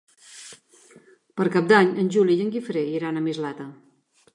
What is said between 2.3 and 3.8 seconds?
i en Guifré iran a Mislata.